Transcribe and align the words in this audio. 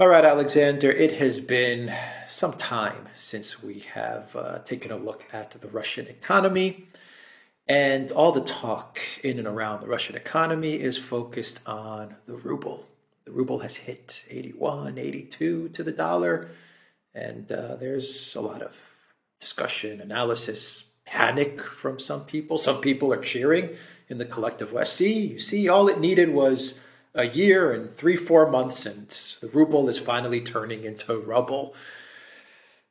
All 0.00 0.06
right, 0.06 0.24
Alexander, 0.24 0.92
it 0.92 1.14
has 1.14 1.40
been 1.40 1.92
some 2.28 2.52
time 2.52 3.08
since 3.14 3.60
we 3.64 3.80
have 3.80 4.36
uh, 4.36 4.60
taken 4.60 4.92
a 4.92 4.96
look 4.96 5.24
at 5.32 5.50
the 5.50 5.66
Russian 5.66 6.06
economy. 6.06 6.86
And 7.66 8.12
all 8.12 8.30
the 8.30 8.42
talk 8.42 9.00
in 9.24 9.38
and 9.40 9.48
around 9.48 9.80
the 9.80 9.88
Russian 9.88 10.14
economy 10.14 10.74
is 10.74 10.96
focused 10.96 11.58
on 11.66 12.14
the 12.26 12.36
ruble. 12.36 12.86
The 13.24 13.32
ruble 13.32 13.58
has 13.58 13.74
hit 13.74 14.24
81, 14.30 14.98
82 14.98 15.70
to 15.70 15.82
the 15.82 15.90
dollar. 15.90 16.48
And 17.12 17.50
uh, 17.50 17.74
there's 17.74 18.36
a 18.36 18.40
lot 18.40 18.62
of 18.62 18.80
discussion, 19.40 20.00
analysis, 20.00 20.84
panic 21.06 21.60
from 21.60 21.98
some 21.98 22.24
people. 22.24 22.56
Some 22.56 22.80
people 22.80 23.12
are 23.12 23.20
cheering 23.20 23.70
in 24.08 24.18
the 24.18 24.24
collective 24.24 24.72
West. 24.72 24.94
See, 24.94 25.26
you 25.26 25.40
see, 25.40 25.68
all 25.68 25.88
it 25.88 25.98
needed 25.98 26.28
was 26.32 26.78
a 27.18 27.26
year 27.26 27.72
and 27.72 27.90
three, 27.90 28.16
four 28.16 28.48
months, 28.48 28.86
and 28.86 29.08
the 29.40 29.48
ruble 29.48 29.88
is 29.88 29.98
finally 29.98 30.40
turning 30.40 30.84
into 30.84 31.18
rubble. 31.18 31.74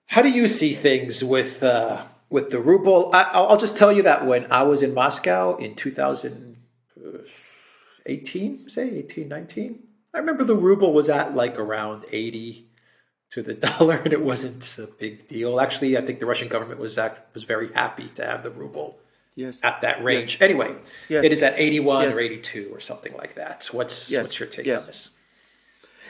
How 0.08 0.22
do 0.22 0.30
you 0.30 0.48
see 0.48 0.74
things 0.74 1.24
with 1.24 1.64
uh, 1.64 2.04
with 2.30 2.52
the 2.52 2.60
ruble? 2.60 3.10
I, 3.14 3.40
will 3.40 3.56
just 3.58 3.78
tell 3.78 3.94
you 3.94 4.04
that 4.04 4.26
when 4.26 4.52
I 4.52 4.64
was 4.64 4.84
in 4.84 4.94
Moscow 4.94 5.56
in 5.56 5.76
2018, 5.76 8.70
say 8.70 8.90
18, 8.90 9.30
19, 9.30 9.84
I 10.14 10.18
remember 10.18 10.44
the 10.44 10.56
ruble 10.56 10.92
was 10.94 11.08
at 11.08 11.34
like 11.34 11.58
around 11.58 12.04
80 12.12 12.68
to 13.32 13.42
the 13.42 13.54
dollar, 13.54 13.96
and 13.96 14.12
it 14.12 14.22
wasn't 14.22 14.78
a 14.78 14.88
big 14.88 15.30
deal. 15.30 15.62
Actually, 15.62 15.98
I 15.98 16.02
think 16.02 16.20
the 16.20 16.26
Russian 16.26 16.50
government 16.50 16.82
was 16.82 17.00
was 17.34 17.44
very 17.44 17.72
happy 17.72 18.10
to 18.16 18.26
have 18.26 18.44
the 18.44 18.52
ruble 18.52 19.00
yes. 19.38 19.60
at 19.64 19.82
that 19.82 20.04
range. 20.04 20.34
Yes. 20.34 20.42
Anyway, 20.42 20.76
yes. 21.08 21.24
it 21.24 21.32
is 21.32 21.42
at 21.42 21.54
81 21.56 22.04
yes. 22.04 22.16
or 22.16 22.20
82 22.20 22.70
or 22.74 22.80
something 22.82 23.16
like 23.16 23.36
that. 23.36 23.70
What's 23.72 24.12
what's 24.12 24.40
your 24.40 24.50
take 24.50 24.68
on 24.68 24.86
this? 24.86 25.12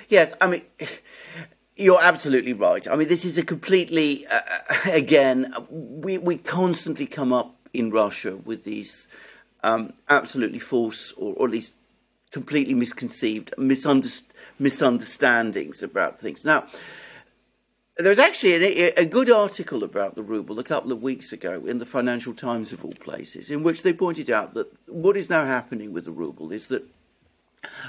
Yes, 0.09 0.33
I 0.41 0.47
mean, 0.47 0.61
you're 1.75 2.01
absolutely 2.01 2.53
right. 2.53 2.87
I 2.87 2.95
mean, 2.95 3.09
this 3.09 3.25
is 3.25 3.37
a 3.37 3.43
completely 3.43 4.25
uh, 4.25 4.39
again 4.91 5.53
we 5.69 6.17
we 6.17 6.37
constantly 6.37 7.05
come 7.05 7.31
up 7.31 7.53
in 7.73 7.91
Russia 7.91 8.37
with 8.37 8.63
these 8.63 9.09
um, 9.63 9.93
absolutely 10.09 10.59
false 10.59 11.11
or, 11.13 11.33
or, 11.35 11.47
at 11.47 11.51
least 11.51 11.75
completely 12.31 12.73
misconceived 12.73 13.53
misunderst- 13.57 14.31
misunderstandings 14.57 15.83
about 15.83 16.19
things. 16.19 16.45
Now 16.45 16.65
there 17.97 18.09
was 18.09 18.19
actually 18.19 18.53
a, 18.53 18.93
a, 18.97 19.05
good 19.05 19.29
article 19.29 19.83
about 19.83 20.15
the 20.15 20.21
ruble 20.21 20.59
a 20.59 20.63
couple 20.63 20.91
of 20.91 21.01
weeks 21.01 21.33
ago 21.33 21.65
in 21.65 21.79
the 21.79 21.85
Financial 21.85 22.33
Times, 22.33 22.71
of 22.71 22.85
all 22.85 22.93
places, 22.93 23.49
in 23.49 23.63
which 23.63 23.83
they 23.83 23.93
pointed 23.93 24.29
out 24.29 24.53
that 24.53 24.71
what 24.87 25.17
is 25.17 25.29
now 25.29 25.45
happening 25.45 25.93
with 25.93 26.05
the 26.05 26.11
ruble 26.11 26.51
is 26.51 26.67
that 26.67 26.87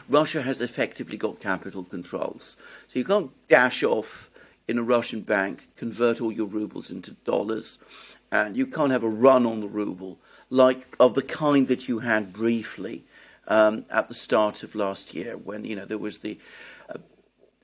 Russia 0.09 0.43
has 0.43 0.61
effectively 0.61 1.17
got 1.17 1.41
capital 1.41 1.85
controls. 1.85 2.57
So 2.87 2.99
you 2.99 3.05
can't 3.05 3.31
dash 3.49 3.83
off 3.83 4.31
in 4.67 4.79
a 4.79 4.83
Russian 4.83 5.21
bank, 5.21 5.69
convert 5.77 6.21
all 6.21 6.33
your 6.33 6.47
rubles 6.47 6.91
into 6.91 7.13
dollars, 7.25 7.79
and 8.31 8.57
you 8.57 8.67
can't 8.67 8.93
have 8.93 9.05
a 9.05 9.09
run 9.09 9.45
on 9.45 9.61
the 9.61 9.69
ruble 9.69 10.19
like 10.51 10.97
of 10.99 11.15
the 11.15 11.23
kind 11.23 11.69
that 11.69 11.89
you 11.89 11.99
had 11.99 12.33
briefly 12.33 13.05
um, 13.47 13.85
at 13.91 14.09
the 14.09 14.15
start 14.15 14.63
of 14.63 14.75
last 14.75 15.15
year 15.15 15.37
when 15.37 15.65
you 15.65 15.77
know 15.77 15.85
there 15.85 15.99
was 15.99 16.19
the 16.19 16.39
uh, 16.89 16.99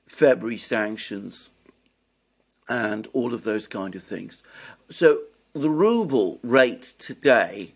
February 0.07 0.57
sanctions 0.57 1.49
and 2.67 3.07
all 3.13 3.33
of 3.33 3.43
those 3.43 3.67
kind 3.67 3.95
of 3.95 4.03
things. 4.03 4.43
So 4.89 5.21
the 5.53 5.69
ruble 5.69 6.39
rate 6.43 6.93
today 6.97 7.73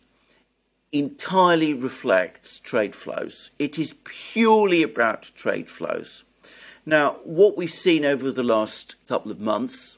entirely 0.91 1.73
reflects 1.73 2.59
trade 2.59 2.95
flows. 2.95 3.51
It 3.59 3.77
is 3.77 3.95
purely 4.03 4.83
about 4.83 5.31
trade 5.35 5.69
flows. 5.69 6.25
Now, 6.85 7.17
what 7.23 7.55
we've 7.55 7.71
seen 7.71 8.03
over 8.03 8.31
the 8.31 8.43
last 8.43 8.95
couple 9.07 9.31
of 9.31 9.39
months 9.39 9.97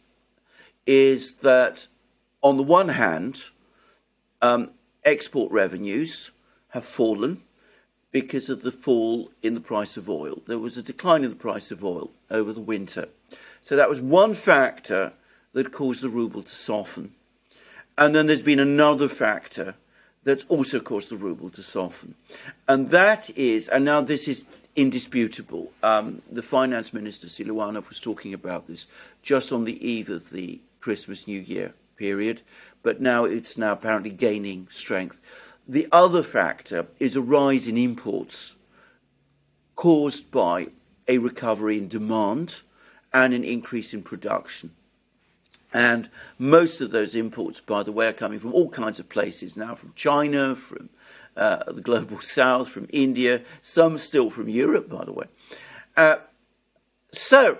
is 0.86 1.34
that, 1.36 1.88
on 2.42 2.58
the 2.58 2.64
one 2.64 2.89
hand, 2.89 3.45
um, 4.42 4.72
export 5.06 5.51
revenues 5.51 6.31
have 6.69 6.84
fallen 6.84 7.41
because 8.12 8.50
of 8.50 8.62
the 8.62 8.72
fall 8.72 9.31
in 9.41 9.53
the 9.53 9.62
price 9.62 9.96
of 9.96 10.09
oil. 10.09 10.41
There 10.46 10.59
was 10.59 10.78
a 10.78 10.84
decline 10.84 11.24
in 11.24 11.30
the 11.30 11.35
price 11.35 11.72
of 11.72 11.84
oil 11.84 12.12
over 12.30 12.51
the 12.51 12.59
winter. 12.59 13.07
So 13.61 13.75
that 13.75 13.89
was 13.89 14.01
one 14.01 14.33
factor 14.33 15.13
that 15.53 15.72
caused 15.72 16.01
the 16.01 16.09
ruble 16.09 16.44
to 16.44 16.55
soften. 16.55 17.13
And 17.97 18.16
then 18.16 18.25
there's 18.25 18.41
been 18.41 18.59
another 18.59 19.09
factor 19.09 19.75
that's 20.23 20.45
also 20.45 20.79
caused 20.79 21.09
the 21.09 21.17
ruble 21.17 21.49
to 21.51 21.63
soften. 21.63 22.16
And 22.67 22.89
that 22.91 23.29
is, 23.38 23.67
and 23.67 23.85
now 23.85 24.01
this 24.01 24.27
is 24.27 24.45
indisputable, 24.75 25.71
um, 25.83 26.21
the 26.31 26.41
finance 26.41 26.94
minister, 26.94 27.27
Siluanov, 27.27 27.89
was 27.89 28.00
talking 28.00 28.33
about 28.33 28.67
this 28.67 28.88
just 29.21 29.51
on 29.51 29.66
the 29.66 29.85
eve 29.85 30.09
of 30.09 30.29
the 30.29 30.59
Christmas 30.79 31.27
New 31.27 31.39
Year 31.39 31.73
period, 31.97 32.41
but 32.83 33.01
now 33.01 33.25
it's 33.25 33.57
now 33.57 33.73
apparently 33.73 34.09
gaining 34.09 34.67
strength. 34.71 35.19
The 35.67 35.88
other 35.91 36.23
factor 36.23 36.88
is 37.00 37.16
a 37.16 37.21
rise 37.21 37.67
in 37.67 37.77
imports 37.77 38.55
caused 39.75 40.31
by 40.31 40.67
a 41.07 41.17
recovery 41.17 41.77
in 41.77 41.88
demand 41.88 42.61
and 43.13 43.33
an 43.33 43.44
increase 43.44 43.94
in 43.94 44.03
production. 44.03 44.72
And 45.73 46.09
most 46.38 46.81
of 46.81 46.91
those 46.91 47.16
imports, 47.16 47.61
by 47.61 47.83
the 47.83 47.91
way, 47.91 48.07
are 48.07 48.13
coming 48.13 48.39
from 48.39 48.53
all 48.53 48.69
kinds 48.69 48.99
of 48.99 49.09
places 49.09 49.55
now 49.55 49.75
from 49.75 49.94
China, 49.95 50.55
from 50.55 50.89
uh, 51.35 51.71
the 51.71 51.81
global 51.81 52.19
south, 52.21 52.69
from 52.69 52.88
India, 52.91 53.41
some 53.61 53.97
still 53.97 54.29
from 54.29 54.50
Europe, 54.50 54.89
by 54.89 55.05
the 55.05 55.13
way. 55.13 55.27
Uh, 55.95 56.17
so, 57.11 57.59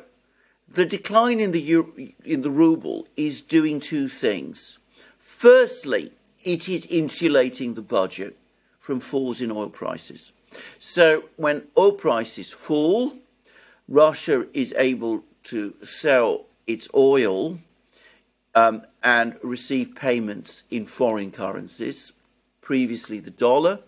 the 0.68 0.86
decline 0.86 1.40
in 1.40 1.52
the, 1.52 1.62
Euro- 1.62 1.94
in 2.24 2.42
the 2.42 2.50
ruble 2.50 3.08
is 3.18 3.42
doing 3.42 3.80
two 3.80 4.08
things. 4.08 4.80
Firstly, 5.20 6.12
it 6.44 6.70
is 6.70 6.86
insulating 6.88 7.74
the 7.74 7.82
budget 7.82 8.38
from 8.80 9.00
falls 9.00 9.42
in 9.42 9.52
oil 9.52 9.70
prices. 9.70 10.32
So, 10.80 11.26
when 11.38 11.68
oil 11.78 11.94
prices 11.94 12.52
fall, 12.52 13.14
Russia 13.88 14.48
is 14.54 14.74
able 14.78 15.24
to 15.44 15.76
sell 15.82 16.46
its 16.68 16.88
oil 16.96 17.60
um, 18.56 18.84
and 19.04 19.38
receive 19.44 19.96
payments 19.96 20.64
in 20.70 20.86
foreign 20.86 21.32
currencies, 21.32 22.14
previously 22.62 23.20
the 23.20 23.32
dollar, 23.32 23.80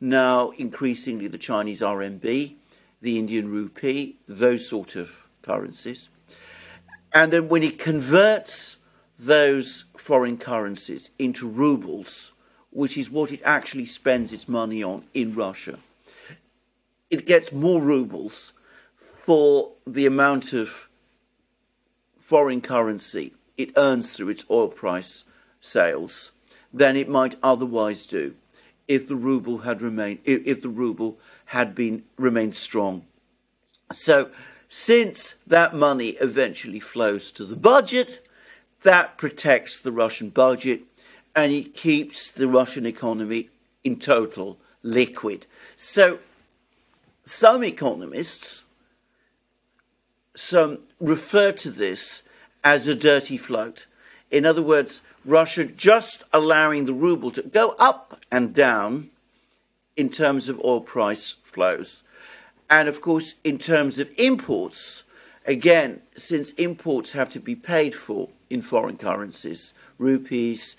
now 0.00 0.50
increasingly 0.50 1.28
the 1.28 1.38
Chinese 1.38 1.80
RMB, 1.80 2.54
the 3.00 3.18
Indian 3.18 3.50
rupee, 3.50 4.16
those 4.28 4.68
sort 4.68 4.96
of 4.96 5.28
currencies. 5.42 6.08
And 7.12 7.32
then 7.32 7.48
when 7.48 7.62
it 7.62 7.78
converts 7.78 8.78
those 9.18 9.84
foreign 9.96 10.36
currencies 10.36 11.10
into 11.18 11.48
rubles, 11.48 12.32
which 12.70 12.98
is 12.98 13.10
what 13.10 13.30
it 13.30 13.40
actually 13.44 13.86
spends 13.86 14.32
its 14.32 14.48
money 14.48 14.82
on 14.82 15.04
in 15.14 15.34
Russia, 15.34 15.78
it 17.10 17.26
gets 17.26 17.52
more 17.52 17.80
rubles 17.80 18.52
for 19.22 19.70
the 19.86 20.06
amount 20.06 20.52
of 20.52 20.88
foreign 22.24 22.62
currency 22.62 23.34
it 23.58 23.70
earns 23.76 24.12
through 24.12 24.30
its 24.30 24.46
oil 24.50 24.68
price 24.68 25.26
sales 25.60 26.32
than 26.72 26.96
it 26.96 27.06
might 27.06 27.36
otherwise 27.42 28.06
do 28.06 28.34
if 28.88 29.06
the 29.06 29.14
ruble 29.14 29.58
had 29.58 29.82
remained 29.82 30.18
if 30.24 30.62
the 30.62 30.70
ruble 30.70 31.18
had 31.46 31.74
been 31.74 32.02
remained 32.16 32.54
strong. 32.54 33.04
So 33.92 34.30
since 34.70 35.36
that 35.46 35.74
money 35.74 36.10
eventually 36.20 36.80
flows 36.80 37.30
to 37.32 37.44
the 37.44 37.56
budget, 37.56 38.26
that 38.80 39.18
protects 39.18 39.78
the 39.78 39.92
Russian 39.92 40.30
budget 40.30 40.80
and 41.36 41.52
it 41.52 41.74
keeps 41.74 42.30
the 42.30 42.48
Russian 42.48 42.86
economy 42.86 43.50
in 43.84 43.98
total 43.98 44.58
liquid. 44.82 45.46
So 45.76 46.20
some 47.22 47.62
economists 47.62 48.64
some 50.34 50.78
refer 51.08 51.52
to 51.52 51.70
this 51.70 52.22
as 52.62 52.88
a 52.88 52.94
dirty 52.94 53.36
float. 53.36 53.86
In 54.30 54.46
other 54.46 54.62
words, 54.62 55.02
Russia 55.24 55.64
just 55.64 56.24
allowing 56.32 56.86
the 56.86 56.94
ruble 56.94 57.30
to 57.32 57.42
go 57.42 57.74
up 57.78 58.20
and 58.30 58.54
down 58.54 59.10
in 59.96 60.08
terms 60.08 60.48
of 60.48 60.60
oil 60.64 60.80
price 60.80 61.32
flows. 61.44 62.02
And 62.68 62.88
of 62.88 63.00
course, 63.00 63.34
in 63.44 63.58
terms 63.58 63.98
of 63.98 64.10
imports, 64.18 65.04
again, 65.46 66.00
since 66.16 66.52
imports 66.52 67.12
have 67.12 67.30
to 67.30 67.40
be 67.40 67.54
paid 67.54 67.94
for 67.94 68.28
in 68.50 68.62
foreign 68.62 68.96
currencies, 68.96 69.74
rupees, 69.98 70.76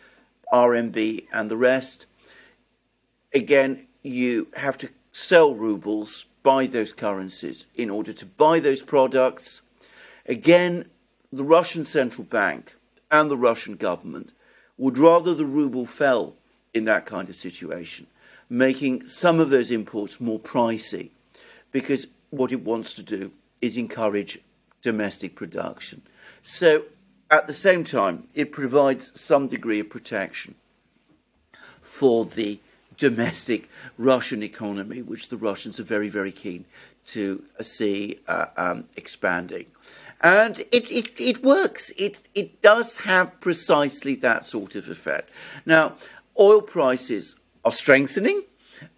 RMB, 0.52 1.26
and 1.32 1.50
the 1.50 1.58
rest, 1.58 2.08
again, 3.34 3.88
you 4.04 4.48
have 4.56 4.78
to 4.80 4.90
sell 5.12 5.54
rubles 5.54 6.26
buy 6.46 6.68
those 6.68 6.94
currencies 6.94 7.68
in 7.76 7.90
order 7.90 8.14
to 8.14 8.26
buy 8.26 8.60
those 8.60 8.82
products. 8.82 9.62
Again, 10.26 10.86
the 11.32 11.44
Russian 11.44 11.84
central 11.84 12.24
bank 12.24 12.76
and 13.12 13.30
the 13.30 13.38
Russian 13.38 13.76
government 13.76 14.34
would 14.78 14.98
rather 14.98 15.34
the 15.34 15.46
ruble 15.46 15.86
fell 15.86 16.36
in 16.74 16.86
that 16.86 17.06
kind 17.06 17.30
of 17.30 17.36
situation, 17.36 18.08
making 18.50 19.06
some 19.06 19.40
of 19.40 19.50
those 19.50 19.72
imports 19.72 20.20
more 20.20 20.40
pricey, 20.40 21.12
because 21.72 22.08
what 22.30 22.52
it 22.52 22.62
wants 22.62 22.94
to 22.94 23.04
do 23.04 23.32
is 23.62 23.78
encourage 23.78 24.40
domestic 24.82 25.36
production. 25.36 26.02
So 26.44 26.84
at 27.32 27.48
the 27.48 27.54
same 27.54 27.84
time, 27.84 28.28
it 28.34 28.52
provides 28.52 29.20
some 29.20 29.48
degree 29.48 29.80
of 29.80 29.90
protection 29.90 30.56
for 31.82 32.26
the 32.26 32.60
domestic 32.98 33.70
Russian 33.98 34.44
economy, 34.44 35.02
which 35.02 35.30
the 35.30 35.38
Russians 35.38 35.80
are 35.80 35.84
very, 35.84 36.10
very 36.10 36.32
keen 36.32 36.66
to 37.06 37.44
see 37.62 38.20
uh, 38.28 38.48
um, 38.58 38.86
expanding. 38.96 39.66
And 40.22 40.60
it, 40.72 40.90
it, 40.92 41.20
it 41.20 41.44
works. 41.44 41.92
It, 41.98 42.24
it 42.34 42.62
does 42.62 42.98
have 42.98 43.40
precisely 43.40 44.16
that 44.16 44.46
sort 44.46 44.76
of 44.76 44.90
effect. 44.90 45.30
Now, 45.66 45.96
oil 46.40 46.62
prices 46.62 47.36
are 47.64 47.72
strengthening. 47.72 48.44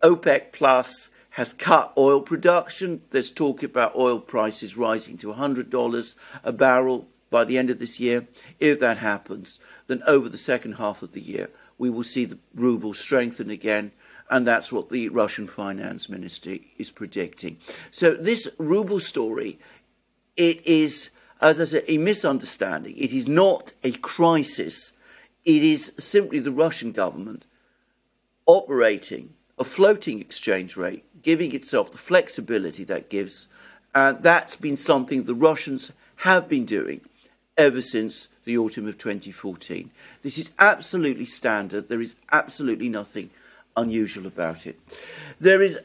OPEC 0.02 0.52
Plus 0.54 1.10
has 1.32 1.54
cut 1.54 1.94
oil 1.98 2.22
production. 2.22 3.02
There's 3.12 3.30
talk 3.30 3.62
about 3.62 3.96
oil 3.96 4.20
prices 4.20 4.76
rising 4.76 5.18
to 5.20 5.28
$100 5.28 6.16
a 6.44 6.52
barrel 6.52 7.08
by 7.30 7.44
the 7.44 7.58
end 7.58 7.70
of 7.70 7.80
this 7.80 8.00
year. 8.00 8.28
If 8.60 8.80
that 8.80 8.98
happens, 8.98 9.60
then 9.88 10.02
over 10.08 10.30
the 10.30 10.38
second 10.38 10.74
half 10.74 11.02
of 11.04 11.12
the 11.12 11.22
year, 11.22 11.50
we 11.78 11.90
will 11.90 12.04
see 12.04 12.26
the 12.26 12.40
ruble 12.56 12.94
strengthen 12.94 13.50
again. 13.50 13.92
And 14.30 14.46
that's 14.46 14.72
what 14.72 14.90
the 14.90 15.10
Russian 15.10 15.48
finance 15.48 16.10
ministry 16.10 16.74
is 16.78 16.92
predicting. 16.92 17.60
So, 17.92 18.14
this 18.14 18.50
ruble 18.58 19.00
story, 19.00 19.58
it 20.38 20.66
is, 20.66 21.10
as 21.42 21.60
I 21.60 21.66
said, 21.66 21.84
a 21.88 21.98
misunderstanding. 21.98 22.96
It 22.98 23.12
is 23.12 23.28
not 23.28 23.74
a 23.84 23.92
crisis. 23.92 24.94
It 25.44 25.64
is 25.64 25.94
simply 25.98 26.40
the 26.40 26.52
Russian 26.52 26.92
government 26.92 27.46
operating 28.46 29.34
a 29.60 29.64
floating 29.64 30.22
exchange 30.22 30.78
rate, 30.78 31.04
giving 31.24 31.54
itself 31.54 31.92
the 31.92 31.98
flexibility 31.98 32.84
that 32.84 33.10
gives. 33.10 33.48
And 33.96 34.22
that's 34.22 34.56
been 34.56 34.78
something 34.78 35.24
the 35.24 35.34
Russians 35.34 35.92
have 36.18 36.48
been 36.48 36.66
doing 36.66 37.02
ever 37.58 37.82
since 37.82 38.30
the 38.46 38.58
autumn 38.58 38.88
of 38.88 38.98
2014. 38.98 39.90
This 40.22 40.38
is 40.38 40.52
absolutely 40.60 41.26
standard. 41.26 41.90
There 41.90 42.02
is 42.02 42.16
absolutely 42.32 42.90
nothing 42.90 43.32
unusual 43.76 44.28
about 44.28 44.68
it. 44.68 44.80
There 45.40 45.62
is 45.62 45.80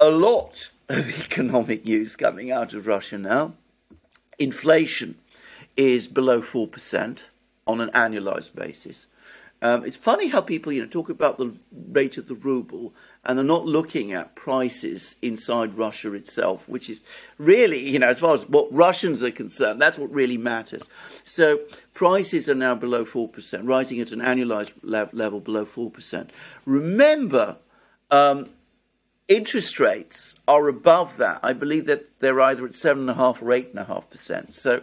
a 0.00 0.10
lot 0.10 0.70
of 0.88 1.08
economic 1.24 1.84
news 1.84 2.16
coming 2.16 2.50
out 2.50 2.74
of 2.74 2.86
Russia 2.86 3.18
now. 3.18 3.52
Inflation 4.38 5.18
is 5.76 6.08
below 6.08 6.40
4% 6.40 7.18
on 7.66 7.80
an 7.80 7.90
annualized 7.90 8.54
basis. 8.54 9.06
Um, 9.62 9.84
it's 9.84 9.96
funny 9.96 10.28
how 10.28 10.42
people 10.42 10.72
you 10.72 10.82
know 10.82 10.88
talk 10.88 11.08
about 11.08 11.38
the 11.38 11.54
rate 11.72 12.18
of 12.18 12.28
the 12.28 12.34
ruble 12.34 12.92
and 13.24 13.38
they're 13.38 13.44
not 13.44 13.64
looking 13.64 14.12
at 14.12 14.36
prices 14.36 15.16
inside 15.22 15.78
Russia 15.78 16.12
itself, 16.12 16.68
which 16.68 16.90
is 16.90 17.02
really, 17.38 17.78
you 17.78 17.98
know, 17.98 18.08
as 18.08 18.20
far 18.20 18.34
as 18.34 18.46
what 18.46 18.70
Russians 18.70 19.24
are 19.24 19.30
concerned, 19.30 19.80
that's 19.80 19.96
what 19.96 20.10
really 20.12 20.36
matters. 20.36 20.82
So 21.24 21.60
prices 21.94 22.50
are 22.50 22.54
now 22.54 22.74
below 22.74 23.04
4%, 23.04 23.66
rising 23.66 24.00
at 24.00 24.12
an 24.12 24.20
annualized 24.20 24.72
level 24.82 25.40
below 25.40 25.64
4%. 25.64 26.28
Remember, 26.66 27.56
um, 28.10 28.50
interest 29.28 29.80
rates 29.80 30.38
are 30.46 30.68
above 30.68 31.16
that. 31.16 31.40
I 31.42 31.52
believe 31.52 31.86
that 31.86 32.20
they're 32.20 32.40
either 32.40 32.64
at 32.66 32.72
7.5 32.72 33.42
or 33.42 33.46
8.5%. 33.46 34.52
So 34.52 34.82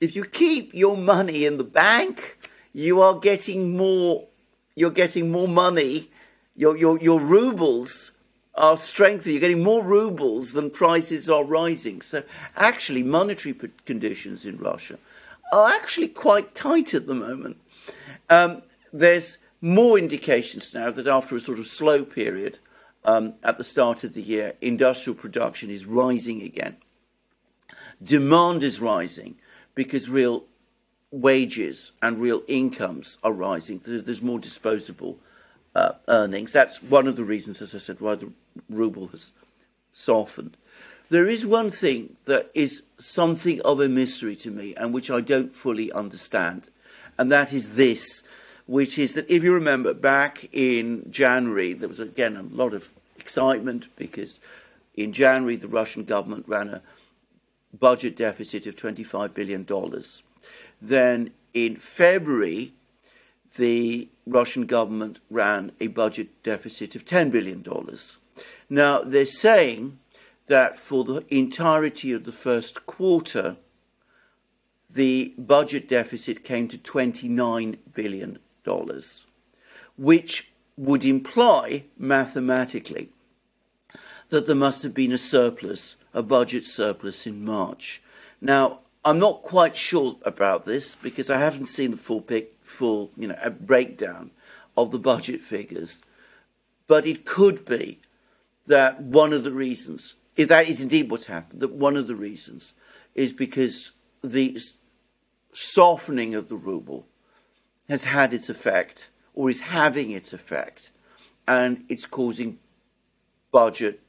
if 0.00 0.16
you 0.16 0.24
keep 0.24 0.74
your 0.74 0.96
money 0.96 1.44
in 1.44 1.58
the 1.58 1.64
bank, 1.64 2.38
you 2.72 3.00
are 3.02 3.18
getting 3.18 3.76
more, 3.76 4.26
you're 4.74 4.90
getting 4.90 5.30
more 5.30 5.48
money 5.48 6.10
your, 6.56 6.76
your, 6.76 6.98
your 7.00 7.20
rubles 7.20 8.12
are 8.54 8.76
strengthening. 8.76 9.34
You're 9.34 9.40
getting 9.40 9.62
more 9.62 9.82
rubles 9.82 10.52
than 10.52 10.70
prices 10.70 11.28
are 11.28 11.44
rising. 11.44 12.00
So 12.00 12.22
actually, 12.56 13.02
monetary 13.02 13.54
conditions 13.84 14.46
in 14.46 14.58
Russia 14.58 14.98
are 15.52 15.68
actually 15.68 16.08
quite 16.08 16.54
tight 16.54 16.94
at 16.94 17.06
the 17.06 17.14
moment. 17.14 17.56
Um, 18.30 18.62
there's 18.92 19.38
more 19.60 19.98
indications 19.98 20.72
now 20.74 20.90
that 20.90 21.06
after 21.06 21.34
a 21.34 21.40
sort 21.40 21.58
of 21.58 21.66
slow 21.66 22.04
period 22.04 22.58
at 23.04 23.58
the 23.58 23.64
start 23.64 24.04
of 24.04 24.14
the 24.14 24.22
year, 24.22 24.54
industrial 24.60 25.16
production 25.16 25.70
is 25.70 25.86
rising 25.86 26.42
again. 26.42 26.76
Demand 28.02 28.62
is 28.62 28.80
rising 28.80 29.36
because 29.74 30.08
real 30.08 30.44
wages 31.10 31.92
and 32.02 32.20
real 32.20 32.42
incomes 32.48 33.18
are 33.22 33.32
rising. 33.32 33.80
There's 33.84 34.22
more 34.22 34.38
disposable 34.38 35.18
uh, 35.74 35.92
earnings. 36.08 36.52
That's 36.52 36.82
one 36.82 37.06
of 37.06 37.16
the 37.16 37.24
reasons, 37.24 37.62
as 37.62 37.74
I 37.74 37.78
said, 37.78 38.00
why 38.00 38.16
the 38.16 38.32
ruble 38.68 39.08
has 39.08 39.32
softened. 39.92 40.56
There 41.10 41.28
is 41.28 41.46
one 41.46 41.70
thing 41.70 42.16
that 42.24 42.50
is 42.54 42.82
something 42.98 43.60
of 43.60 43.80
a 43.80 43.88
mystery 43.88 44.34
to 44.36 44.50
me 44.50 44.74
and 44.74 44.92
which 44.92 45.10
I 45.10 45.20
don't 45.20 45.54
fully 45.54 45.92
understand, 45.92 46.70
and 47.18 47.30
that 47.30 47.52
is 47.52 47.74
this, 47.74 48.22
which 48.66 48.98
is 48.98 49.14
that 49.14 49.28
if 49.30 49.42
you 49.42 49.52
remember 49.52 49.92
back 49.94 50.48
in 50.52 51.10
January, 51.10 51.72
there 51.72 51.88
was 51.88 52.00
again 52.00 52.36
a 52.36 52.42
lot 52.42 52.74
of 52.74 52.90
excitement 53.18 53.86
because 53.96 54.40
in 54.94 55.12
January 55.12 55.56
the 55.56 55.68
Russian 55.68 56.04
government 56.04 56.44
ran 56.46 56.68
a 56.68 56.82
budget 57.78 58.16
deficit 58.16 58.66
of 58.66 58.76
$25 58.76 59.34
billion. 59.34 59.66
Then 60.80 61.30
in 61.52 61.76
February, 61.76 62.74
the 63.56 64.08
Russian 64.26 64.66
government 64.66 65.20
ran 65.30 65.72
a 65.80 65.88
budget 65.88 66.42
deficit 66.42 66.94
of 66.94 67.04
$10 67.04 67.30
billion. 67.30 67.64
Now, 68.68 69.02
they're 69.02 69.24
saying 69.24 69.98
that 70.46 70.78
for 70.78 71.04
the 71.04 71.24
entirety 71.28 72.12
of 72.12 72.24
the 72.24 72.32
first 72.32 72.86
quarter, 72.86 73.56
the 74.90 75.34
budget 75.38 75.88
deficit 75.88 76.44
came 76.44 76.68
to 76.68 76.78
$29 76.78 77.78
billion, 77.94 78.38
which 79.96 80.52
would 80.76 81.04
imply 81.04 81.84
mathematically 81.98 83.10
that 84.28 84.46
there 84.46 84.56
must 84.56 84.82
have 84.82 84.94
been 84.94 85.12
a 85.12 85.18
surplus, 85.18 85.96
a 86.12 86.22
budget 86.22 86.64
surplus 86.64 87.26
in 87.26 87.44
March. 87.44 88.02
Now, 88.40 88.80
I'm 89.04 89.18
not 89.18 89.42
quite 89.42 89.76
sure 89.76 90.16
about 90.22 90.64
this 90.64 90.94
because 90.94 91.30
I 91.30 91.38
haven't 91.38 91.66
seen 91.66 91.90
the 91.90 91.96
full 91.96 92.22
pic, 92.22 92.54
full, 92.62 93.10
you 93.16 93.28
know, 93.28 93.56
breakdown 93.60 94.30
of 94.76 94.90
the 94.90 94.98
budget 94.98 95.42
figures. 95.42 96.02
But 96.86 97.06
it 97.06 97.24
could 97.26 97.64
be 97.64 98.00
that 98.66 99.02
one 99.02 99.32
of 99.32 99.44
the 99.44 99.52
reasons, 99.52 100.16
if 100.36 100.48
that 100.48 100.68
is 100.68 100.80
indeed 100.80 101.10
what's 101.10 101.26
happened, 101.26 101.60
that 101.60 101.72
one 101.72 101.96
of 101.96 102.06
the 102.06 102.16
reasons 102.16 102.74
is 103.14 103.32
because 103.32 103.92
the 104.22 104.58
softening 105.52 106.34
of 106.34 106.48
the 106.48 106.56
ruble 106.56 107.06
has 107.88 108.04
had 108.04 108.32
its 108.32 108.48
effect 108.48 109.10
or 109.34 109.50
is 109.50 109.60
having 109.60 110.10
its 110.10 110.32
effect 110.32 110.90
and 111.46 111.84
it's 111.88 112.06
causing 112.06 112.58
budget 113.52 114.00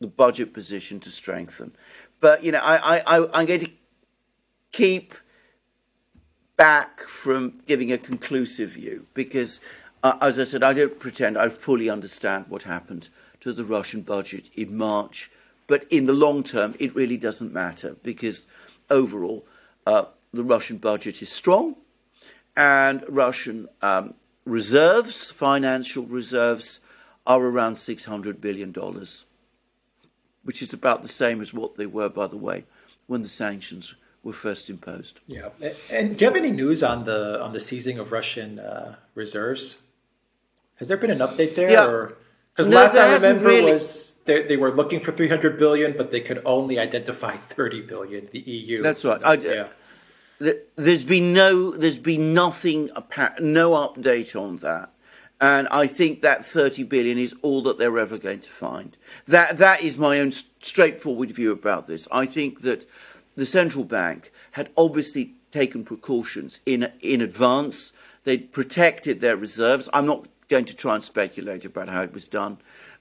the 0.00 0.06
budget 0.06 0.52
position 0.52 1.00
to 1.00 1.10
strengthen. 1.10 1.72
But 2.20 2.44
you 2.44 2.52
know, 2.52 2.60
I, 2.62 2.98
I, 2.98 3.28
I'm 3.38 3.46
going 3.46 3.60
to 3.60 3.70
keep 4.72 5.14
back 6.56 7.02
from 7.02 7.60
giving 7.66 7.92
a 7.92 7.98
conclusive 7.98 8.70
view 8.70 9.06
because, 9.14 9.60
uh, 10.02 10.18
as 10.20 10.38
I 10.38 10.44
said, 10.44 10.62
I 10.62 10.72
don't 10.72 10.98
pretend 10.98 11.38
I 11.38 11.48
fully 11.48 11.88
understand 11.88 12.46
what 12.48 12.62
happened 12.62 13.08
to 13.40 13.52
the 13.52 13.64
Russian 13.64 14.02
budget 14.02 14.50
in 14.56 14.76
March. 14.76 15.30
But 15.66 15.84
in 15.90 16.06
the 16.06 16.12
long 16.12 16.42
term, 16.42 16.74
it 16.78 16.94
really 16.94 17.16
doesn't 17.16 17.52
matter 17.52 17.96
because 18.02 18.48
overall, 18.90 19.44
uh, 19.86 20.04
the 20.32 20.42
Russian 20.42 20.78
budget 20.78 21.22
is 21.22 21.30
strong 21.30 21.76
and 22.58 23.04
Russian 23.08 23.68
um, 23.82 24.14
reserves, 24.44 25.30
financial 25.30 26.04
reserves, 26.04 26.80
are 27.24 27.40
around 27.40 27.74
$600 27.74 28.40
billion, 28.40 28.74
which 30.42 30.60
is 30.60 30.72
about 30.72 31.02
the 31.02 31.08
same 31.08 31.40
as 31.40 31.54
what 31.54 31.76
they 31.76 31.86
were, 31.86 32.08
by 32.08 32.26
the 32.26 32.36
way, 32.36 32.64
when 33.06 33.22
the 33.22 33.28
sanctions 33.28 33.94
were 34.24 34.32
first 34.32 34.68
imposed. 34.68 35.20
Yeah, 35.28 35.50
and 35.90 36.18
do 36.18 36.24
you 36.24 36.30
have 36.30 36.36
any 36.36 36.50
news 36.50 36.82
on 36.82 37.04
the 37.04 37.40
on 37.40 37.52
the 37.52 37.60
seizing 37.60 37.98
of 38.00 38.10
Russian 38.10 38.58
uh, 38.58 38.96
reserves? 39.14 39.78
Has 40.76 40.88
there 40.88 40.96
been 40.96 41.10
an 41.12 41.20
update 41.20 41.54
there? 41.54 41.70
Yeah. 41.70 42.08
Because 42.52 42.66
no, 42.66 42.76
last 42.76 42.96
I 42.96 43.14
remember 43.14 43.44
really... 43.44 43.72
was 43.72 44.16
they, 44.24 44.42
they, 44.42 44.56
were 44.56 44.72
looking 44.72 44.98
for 44.98 45.12
300 45.12 45.58
billion, 45.58 45.96
but 45.96 46.10
they 46.10 46.20
could 46.20 46.42
only 46.44 46.78
identify 46.78 47.36
30 47.36 47.82
billion. 47.82 48.28
The 48.32 48.40
EU. 48.40 48.82
That's 48.82 49.04
right. 49.04 49.20
I, 49.22 49.34
yeah. 49.34 49.68
There's 50.38 51.04
been 51.04 51.32
no, 51.32 51.72
there's 51.72 51.98
been 51.98 52.32
nothing, 52.32 52.90
no 53.40 53.72
update 53.72 54.40
on 54.40 54.58
that, 54.58 54.92
and 55.40 55.66
I 55.68 55.86
think 55.86 56.20
that 56.22 56.44
30 56.44 56.84
billion 56.84 57.18
is 57.18 57.34
all 57.42 57.62
that 57.62 57.78
they're 57.78 57.98
ever 57.98 58.18
going 58.18 58.40
to 58.40 58.48
find. 58.48 58.96
That 59.26 59.58
that 59.58 59.82
is 59.82 59.98
my 59.98 60.20
own 60.20 60.30
straightforward 60.60 61.30
view 61.32 61.50
about 61.50 61.86
this. 61.86 62.06
I 62.12 62.26
think 62.26 62.60
that 62.62 62.86
the 63.36 63.46
central 63.46 63.84
bank 63.84 64.32
had 64.52 64.70
obviously 64.76 65.34
taken 65.50 65.84
precautions 65.84 66.60
in, 66.66 66.92
in 67.00 67.20
advance. 67.20 67.92
They'd 68.24 68.52
protected 68.52 69.20
their 69.20 69.36
reserves. 69.36 69.88
I'm 69.92 70.06
not 70.06 70.26
going 70.48 70.64
to 70.66 70.76
try 70.76 70.94
and 70.94 71.04
speculate 71.04 71.64
about 71.64 71.88
how 71.88 72.02
it 72.02 72.12
was 72.12 72.28
done, 72.28 72.58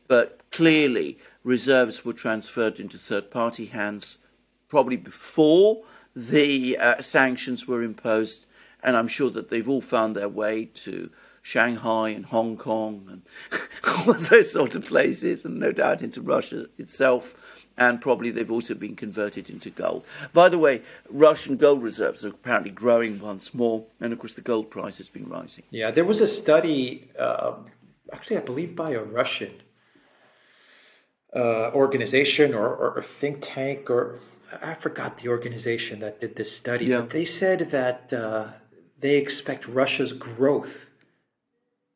but 0.07 0.41
clearly 0.51 1.17
reserves 1.43 2.03
were 2.05 2.13
transferred 2.13 2.79
into 2.79 2.97
third 2.97 3.31
party 3.31 3.65
hands 3.65 4.19
probably 4.67 4.97
before 4.97 5.83
the 6.17 6.79
uh, 6.79 6.99
sanctions 6.99 7.67
were 7.67 7.83
imposed, 7.83 8.47
and 8.81 8.97
I'm 8.97 9.07
sure 9.07 9.29
that 9.29 9.51
they've 9.51 9.69
all 9.69 9.81
found 9.81 10.15
their 10.15 10.27
way 10.27 10.65
to 10.65 11.11
Shanghai 11.43 12.09
and 12.09 12.25
Hong 12.25 12.57
Kong 12.57 13.07
and 13.07 13.21
all 14.07 14.13
those 14.15 14.51
sort 14.51 14.73
of 14.73 14.83
places, 14.83 15.45
and 15.45 15.59
no 15.59 15.71
doubt 15.71 16.01
into 16.01 16.19
Russia 16.19 16.65
itself. 16.79 17.35
And 17.77 18.01
probably 18.01 18.31
they've 18.31 18.49
also 18.49 18.73
been 18.73 18.95
converted 18.95 19.47
into 19.47 19.69
gold. 19.69 20.03
By 20.33 20.49
the 20.49 20.57
way, 20.57 20.81
Russian 21.07 21.55
gold 21.57 21.83
reserves 21.83 22.25
are 22.25 22.29
apparently 22.29 22.71
growing 22.71 23.19
once 23.19 23.53
more, 23.53 23.85
and 24.01 24.11
of 24.11 24.17
course 24.17 24.33
the 24.33 24.41
gold 24.41 24.71
price 24.71 24.97
has 24.97 25.09
been 25.09 25.29
rising. 25.29 25.65
Yeah, 25.69 25.91
there 25.91 26.03
was 26.03 26.19
a 26.19 26.25
study, 26.25 27.11
uh, 27.19 27.53
actually, 28.11 28.37
I 28.37 28.39
believe 28.39 28.75
by 28.75 28.93
a 28.93 29.03
Russian 29.03 29.53
uh, 31.37 31.71
organization 31.73 32.55
or, 32.55 32.75
or, 32.75 33.01
think 33.01 33.37
tank, 33.41 33.91
or 33.91 34.19
I 34.61 34.73
forgot 34.73 35.19
the 35.19 35.29
organization 35.29 35.99
that 35.99 36.19
did 36.19 36.35
this 36.35 36.55
study, 36.55 36.85
yeah. 36.85 37.01
but 37.01 37.11
they 37.11 37.25
said 37.25 37.59
that 37.71 38.11
uh, 38.11 38.47
they 38.99 39.17
expect 39.17 39.67
Russia's 39.67 40.13
growth 40.13 40.89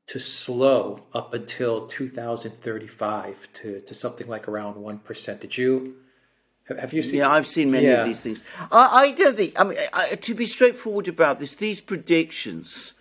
to 0.07 0.19
slow 0.19 1.03
up 1.13 1.33
until 1.33 1.87
2035 1.87 3.49
to, 3.53 3.81
to 3.81 3.93
something 3.95 4.27
like 4.27 4.47
around 4.47 4.75
1%. 4.75 5.39
Did 5.39 5.57
you? 5.57 5.95
Have 6.67 6.93
you 6.93 7.01
seen? 7.01 7.19
Yeah, 7.19 7.31
I've 7.31 7.47
seen 7.47 7.71
many 7.71 7.87
yeah. 7.87 8.01
of 8.01 8.05
these 8.05 8.21
things. 8.21 8.43
I, 8.71 9.05
I, 9.05 9.11
don't 9.11 9.35
think. 9.35 9.59
I 9.59 9.63
mean, 9.63 9.77
I, 9.91 10.15
to 10.15 10.35
be 10.35 10.45
straightforward 10.45 11.07
about 11.07 11.39
this, 11.39 11.55
these 11.55 11.81
predictions 11.81 12.93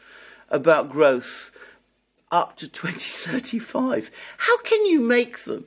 about 0.49 0.89
growth 0.89 1.51
up 2.33 2.57
to 2.57 2.69
2035, 2.69 4.11
how 4.39 4.59
can 4.63 4.87
you 4.87 5.01
make 5.01 5.45
them? 5.45 5.67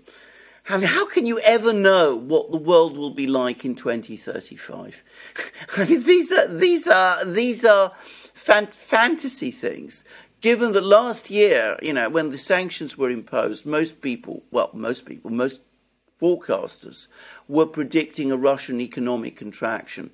How, 0.63 1.05
can 1.05 1.25
you 1.25 1.39
ever 1.39 1.74
know 1.74 2.15
what 2.15 2.51
the 2.51 2.58
world 2.58 2.96
will 2.96 3.10
be 3.10 3.27
like 3.27 3.65
in 3.65 3.75
2035? 3.75 5.03
I 5.77 5.86
mean, 5.86 6.03
these 6.03 6.32
are 6.32 6.48
these 6.48 6.88
are 6.88 7.25
these 7.25 7.65
are 7.65 7.91
fan- 8.34 8.67
fantasy 8.67 9.51
things. 9.51 10.05
Given 10.39 10.72
that 10.74 10.84
last 10.84 11.29
year, 11.29 11.77
you 11.82 11.93
know, 11.93 12.10
when 12.10 12.32
the 12.32 12.38
sanctions 12.38 12.98
were 12.98 13.10
imposed, 13.10 13.65
most 13.65 14.01
people, 14.01 14.43
well, 14.51 14.70
most 14.74 15.05
people, 15.05 15.32
most 15.32 15.62
forecasters 16.22 17.08
were 17.48 17.65
predicting 17.65 18.32
a 18.32 18.38
Russian 18.38 18.79
economic 18.79 19.36
contraction 19.36 20.12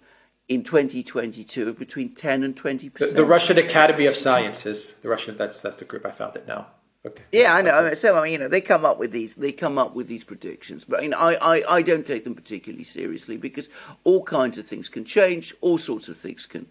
in 0.47 0.63
2022 0.63 1.73
between 1.73 2.15
10 2.15 2.43
and 2.43 2.57
20 2.57 2.89
percent. 2.89 3.11
The, 3.11 3.17
the, 3.17 3.25
Russian 3.25 3.59
Academy 3.59 4.07
of 4.07 4.15
Sciences, 4.15 4.95
the 5.03 5.09
Russian 5.09 5.37
that's 5.37 5.61
that's 5.61 5.77
the 5.77 5.85
group 5.85 6.05
I 6.07 6.11
found 6.11 6.35
it 6.35 6.47
now. 6.47 6.67
Okay. 7.05 7.23
Yeah, 7.31 7.55
I 7.55 7.61
know. 7.61 7.75
Okay. 7.77 7.95
So 7.95 8.17
I 8.17 8.23
mean, 8.23 8.33
you 8.33 8.39
know, 8.39 8.49
they 8.49 8.61
come 8.61 8.83
up 8.83 8.99
with 8.99 9.11
these. 9.11 9.35
They 9.35 9.51
come 9.53 9.77
up 9.77 9.95
with 9.95 10.07
these 10.07 10.25
predictions, 10.25 10.83
but 10.83 11.01
you 11.01 11.09
know, 11.09 11.17
I, 11.17 11.33
I, 11.35 11.75
I 11.77 11.81
don't 11.81 12.05
take 12.05 12.25
them 12.25 12.35
particularly 12.35 12.83
seriously 12.83 13.37
because 13.37 13.69
all 14.03 14.23
kinds 14.23 14.57
of 14.57 14.67
things 14.67 14.89
can 14.89 15.05
change. 15.05 15.55
All 15.61 15.77
sorts 15.77 16.09
of 16.09 16.17
things 16.17 16.45
can 16.45 16.67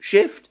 shift. 0.00 0.48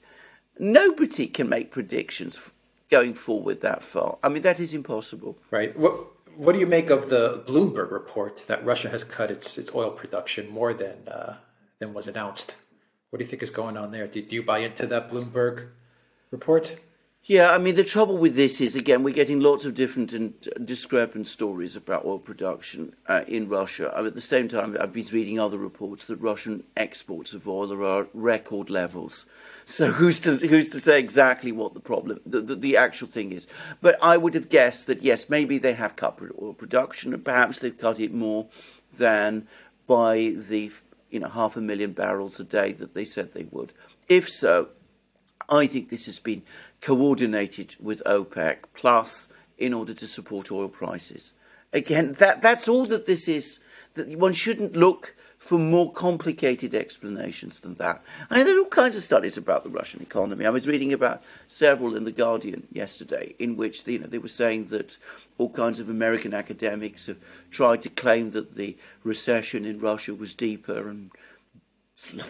Nobody 0.58 1.26
can 1.26 1.48
make 1.48 1.70
predictions 1.70 2.50
going 2.90 3.14
forward 3.14 3.60
that 3.60 3.82
far. 3.82 4.18
I 4.22 4.28
mean, 4.28 4.42
that 4.42 4.60
is 4.60 4.72
impossible. 4.72 5.36
Right. 5.50 5.76
What 5.78 5.94
What 6.36 6.52
do 6.54 6.58
you 6.58 6.66
make 6.66 6.88
of 6.88 7.10
the 7.10 7.44
Bloomberg 7.46 7.90
report 7.90 8.46
that 8.46 8.64
Russia 8.64 8.88
has 8.88 9.04
cut 9.04 9.30
its 9.30 9.58
its 9.58 9.74
oil 9.74 9.90
production 9.90 10.48
more 10.50 10.72
than 10.72 11.06
uh, 11.06 11.36
than 11.80 11.92
was 11.92 12.06
announced? 12.06 12.56
What 13.10 13.18
do 13.18 13.24
you 13.24 13.30
think 13.30 13.42
is 13.42 13.50
going 13.50 13.76
on 13.76 13.90
there? 13.90 14.06
Do, 14.06 14.22
do 14.22 14.34
you 14.36 14.42
buy 14.42 14.60
into 14.60 14.86
that 14.86 15.10
Bloomberg 15.10 15.68
report? 16.30 16.78
Yeah, 17.24 17.52
I 17.52 17.58
mean, 17.58 17.76
the 17.76 17.84
trouble 17.84 18.18
with 18.18 18.34
this 18.34 18.60
is, 18.60 18.74
again, 18.74 19.04
we're 19.04 19.14
getting 19.14 19.38
lots 19.38 19.64
of 19.64 19.74
different 19.74 20.12
and 20.12 20.34
discrepant 20.64 21.28
stories 21.28 21.76
about 21.76 22.04
oil 22.04 22.18
production 22.18 22.96
uh, 23.06 23.20
in 23.28 23.48
Russia. 23.48 23.92
at 23.96 24.14
the 24.16 24.20
same 24.20 24.48
time, 24.48 24.76
I've 24.80 24.92
been 24.92 25.06
reading 25.12 25.38
other 25.38 25.56
reports 25.56 26.06
that 26.06 26.16
Russian 26.16 26.64
exports 26.76 27.32
of 27.32 27.46
oil 27.46 27.72
are 27.72 28.02
at 28.02 28.08
record 28.12 28.70
levels. 28.70 29.24
So 29.64 29.92
who's 29.92 30.18
to, 30.20 30.36
who's 30.36 30.68
to 30.70 30.80
say 30.80 30.98
exactly 30.98 31.52
what 31.52 31.74
the 31.74 31.80
problem, 31.80 32.18
the, 32.26 32.40
the, 32.40 32.56
the 32.56 32.76
actual 32.76 33.06
thing 33.06 33.30
is? 33.30 33.46
But 33.80 34.02
I 34.02 34.16
would 34.16 34.34
have 34.34 34.48
guessed 34.48 34.88
that, 34.88 35.02
yes, 35.02 35.30
maybe 35.30 35.58
they 35.58 35.74
have 35.74 35.94
cut 35.94 36.18
oil 36.42 36.54
production, 36.54 37.14
and 37.14 37.24
perhaps 37.24 37.60
they've 37.60 37.78
cut 37.78 38.00
it 38.00 38.12
more 38.12 38.48
than 38.98 39.46
by 39.86 40.34
the 40.36 40.72
you 41.10 41.20
know 41.20 41.28
half 41.28 41.56
a 41.56 41.60
million 41.60 41.92
barrels 41.92 42.40
a 42.40 42.44
day 42.44 42.72
that 42.72 42.94
they 42.94 43.04
said 43.04 43.32
they 43.32 43.46
would. 43.50 43.72
If 44.08 44.28
so, 44.28 44.68
I 45.52 45.66
think 45.66 45.90
this 45.90 46.06
has 46.06 46.18
been 46.18 46.42
coordinated 46.80 47.76
with 47.78 48.02
OPEC 48.06 48.64
Plus 48.72 49.28
in 49.58 49.74
order 49.74 49.92
to 49.92 50.06
support 50.06 50.50
oil 50.50 50.68
prices. 50.68 51.34
Again, 51.74 52.14
that, 52.14 52.40
that's 52.40 52.68
all 52.68 52.86
that 52.86 53.06
this 53.06 53.28
is. 53.28 53.60
That 53.94 54.16
one 54.16 54.32
shouldn't 54.32 54.74
look 54.74 55.14
for 55.36 55.58
more 55.58 55.92
complicated 55.92 56.74
explanations 56.74 57.60
than 57.60 57.74
that. 57.74 58.02
I 58.30 58.36
mean, 58.36 58.46
there 58.46 58.56
are 58.56 58.60
all 58.60 58.64
kinds 58.66 58.96
of 58.96 59.04
studies 59.04 59.36
about 59.36 59.64
the 59.64 59.70
Russian 59.70 60.00
economy. 60.00 60.46
I 60.46 60.50
was 60.50 60.66
reading 60.66 60.94
about 60.94 61.22
several 61.48 61.96
in 61.96 62.04
the 62.04 62.12
Guardian 62.12 62.66
yesterday, 62.72 63.34
in 63.38 63.56
which 63.58 63.86
you 63.86 63.98
know 63.98 64.06
they 64.06 64.18
were 64.18 64.28
saying 64.28 64.66
that 64.66 64.96
all 65.36 65.50
kinds 65.50 65.78
of 65.78 65.90
American 65.90 66.32
academics 66.32 67.06
have 67.06 67.18
tried 67.50 67.82
to 67.82 67.90
claim 67.90 68.30
that 68.30 68.54
the 68.54 68.76
recession 69.04 69.66
in 69.66 69.80
Russia 69.80 70.14
was 70.14 70.32
deeper 70.32 70.88
and 70.88 71.10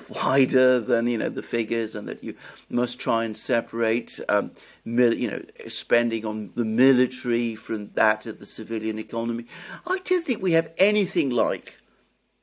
wider 0.09 0.81
than 0.81 1.07
you 1.07 1.19
know 1.19 1.29
the 1.29 1.43
figures, 1.43 1.95
and 1.95 2.09
that 2.09 2.23
you 2.23 2.35
must 2.69 2.99
try 2.99 3.25
and 3.25 3.37
separate 3.37 4.21
um, 4.29 4.50
mil- 4.85 5.14
you 5.14 5.31
know 5.31 5.43
spending 5.69 6.25
on 6.25 6.50
the 6.55 6.64
military 6.64 7.55
from 7.55 7.91
that 7.95 8.26
of 8.26 8.38
the 8.38 8.47
civilian 8.47 8.99
economy. 8.99 9.47
I 9.87 9.99
don't 10.05 10.25
think 10.25 10.43
we 10.43 10.52
have 10.52 10.71
anything 10.79 11.31
like 11.31 11.79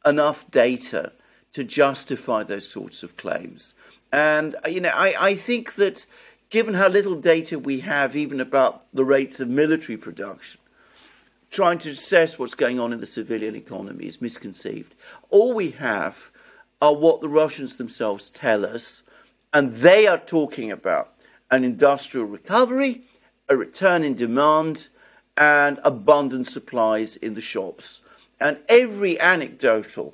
enough 0.05 0.49
data 0.49 1.11
to 1.53 1.63
justify 1.63 2.43
those 2.43 2.69
sorts 2.69 3.03
of 3.03 3.17
claims. 3.17 3.75
And 4.11 4.55
uh, 4.65 4.69
you 4.69 4.81
know, 4.81 4.89
I, 4.89 5.13
I 5.19 5.35
think 5.35 5.75
that 5.75 6.05
given 6.49 6.73
how 6.73 6.87
little 6.87 7.15
data 7.15 7.59
we 7.59 7.81
have, 7.81 8.15
even 8.15 8.39
about 8.39 8.85
the 8.93 9.05
rates 9.05 9.39
of 9.39 9.49
military 9.49 9.97
production, 9.97 10.59
trying 11.51 11.79
to 11.79 11.91
assess 11.91 12.37
what's 12.37 12.55
going 12.55 12.79
on 12.79 12.93
in 12.93 12.99
the 12.99 13.05
civilian 13.05 13.55
economy 13.55 14.05
is 14.05 14.21
misconceived. 14.21 14.95
All 15.29 15.53
we 15.53 15.71
have 15.71 16.29
are 16.81 16.95
what 16.95 17.21
the 17.21 17.29
Russians 17.29 17.77
themselves 17.77 18.29
tell 18.29 18.65
us, 18.65 19.03
and 19.53 19.73
they 19.75 20.07
are 20.07 20.17
talking 20.17 20.71
about 20.71 21.13
an 21.51 21.63
industrial 21.63 22.25
recovery, 22.25 23.01
a 23.49 23.57
return 23.57 24.03
in 24.03 24.13
demand, 24.13 24.87
and 25.35 25.79
abundant 25.83 26.47
supplies 26.47 27.15
in 27.15 27.33
the 27.33 27.41
shops. 27.41 28.01
And 28.39 28.57
every 28.67 29.19
anecdotal 29.19 30.13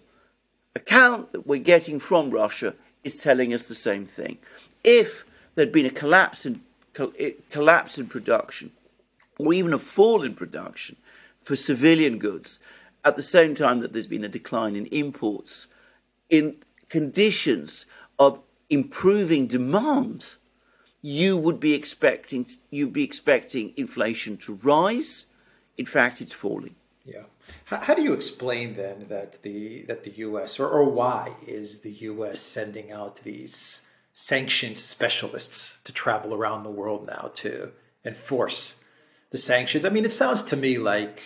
account 0.76 1.32
that 1.32 1.46
we're 1.46 1.58
getting 1.58 2.00
from 2.00 2.30
Russia 2.32 2.74
is 3.04 3.18
telling 3.18 3.54
us 3.54 3.66
the 3.66 3.76
same 3.76 4.06
thing. 4.06 4.38
If 4.84 5.26
there'd 5.56 5.72
been 5.72 5.86
a 5.86 5.92
collapse 5.92 6.46
in, 6.46 6.62
eh, 7.20 7.32
collapse 7.50 7.98
in 7.98 8.08
production, 8.08 8.72
or 9.38 9.54
even 9.54 9.74
a 9.74 9.80
fall 9.80 10.24
in 10.24 10.34
production 10.34 10.96
for 11.44 11.56
civilian 11.56 12.18
goods, 12.18 12.60
at 13.04 13.16
the 13.16 13.22
same 13.22 13.56
time 13.56 13.82
that 13.82 13.94
there's 13.94 14.08
been 14.08 14.24
a 14.24 14.30
decline 14.30 14.76
in 14.76 14.88
imports, 14.88 15.68
in 16.30 16.58
conditions 16.90 17.86
of 18.20 18.40
improving 18.70 19.48
demand, 19.48 20.36
you 21.02 21.38
would 21.38 21.60
be 21.60 21.74
expecting 21.74 22.48
you'd 22.72 22.94
be 22.94 23.04
expecting 23.04 23.74
inflation 23.78 24.38
to 24.38 24.56
rise. 24.64 25.28
In 25.78 25.86
fact, 25.86 26.22
it's 26.22 26.34
falling. 26.34 26.76
Yeah. 27.06 27.24
How, 27.66 27.80
how, 27.80 27.94
do 27.94 28.02
you 28.02 28.14
explain 28.14 28.76
then 28.76 29.06
that 29.10 29.44
the 29.44 29.84
that 29.84 30.04
the 30.04 30.12
U.S. 30.12 30.60
or, 30.60 30.68
or 30.68 30.86
why 30.86 31.34
is 31.46 31.82
the 31.82 31.92
U.S. 31.92 32.40
sending 32.40 32.92
out 32.92 33.22
these 33.24 33.82
sanctions 34.14 34.82
specialists 34.82 35.78
to 35.84 35.92
travel 35.92 36.34
around 36.34 36.64
the 36.64 36.72
world 36.72 37.06
now 37.06 37.32
to 37.36 37.72
enforce 38.04 38.78
the 39.30 39.38
sanctions? 39.38 39.86
I 39.86 39.90
mean, 39.90 40.06
it 40.06 40.14
sounds 40.14 40.42
to 40.44 40.56
me 40.56 40.80
like 40.80 41.22